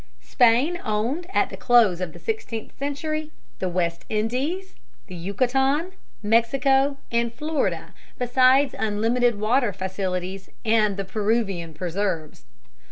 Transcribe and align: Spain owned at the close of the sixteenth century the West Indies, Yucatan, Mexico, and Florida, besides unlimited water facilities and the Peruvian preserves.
Spain 0.23 0.81
owned 0.83 1.27
at 1.29 1.51
the 1.51 1.55
close 1.57 2.01
of 2.01 2.11
the 2.11 2.17
sixteenth 2.17 2.75
century 2.79 3.29
the 3.59 3.69
West 3.69 4.03
Indies, 4.09 4.73
Yucatan, 5.07 5.91
Mexico, 6.23 6.97
and 7.11 7.31
Florida, 7.31 7.93
besides 8.17 8.73
unlimited 8.79 9.39
water 9.39 9.71
facilities 9.71 10.49
and 10.65 10.97
the 10.97 11.05
Peruvian 11.05 11.75
preserves. 11.75 12.45